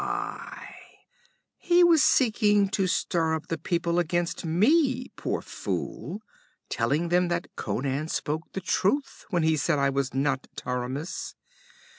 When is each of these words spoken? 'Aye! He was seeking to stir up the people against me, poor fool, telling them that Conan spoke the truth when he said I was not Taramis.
'Aye! 0.03 0.77
He 1.59 1.83
was 1.83 2.03
seeking 2.03 2.69
to 2.69 2.87
stir 2.87 3.35
up 3.35 3.49
the 3.49 3.57
people 3.59 3.99
against 3.99 4.43
me, 4.43 5.09
poor 5.15 5.43
fool, 5.43 6.23
telling 6.69 7.09
them 7.09 7.27
that 7.27 7.55
Conan 7.55 8.07
spoke 8.07 8.51
the 8.53 8.61
truth 8.61 9.25
when 9.29 9.43
he 9.43 9.55
said 9.55 9.77
I 9.77 9.91
was 9.91 10.11
not 10.11 10.47
Taramis. 10.55 11.35